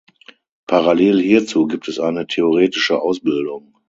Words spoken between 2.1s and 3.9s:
theoretische Ausbildung.